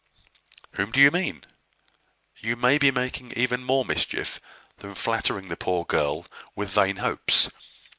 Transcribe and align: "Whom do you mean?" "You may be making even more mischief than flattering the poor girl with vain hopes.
"Whom 0.71 0.89
do 0.91 0.99
you 0.99 1.11
mean?" 1.11 1.45
"You 2.39 2.55
may 2.55 2.79
be 2.79 2.89
making 2.89 3.33
even 3.33 3.63
more 3.63 3.85
mischief 3.85 4.39
than 4.77 4.95
flattering 4.95 5.47
the 5.49 5.55
poor 5.55 5.85
girl 5.85 6.25
with 6.55 6.73
vain 6.73 6.95
hopes. 6.95 7.51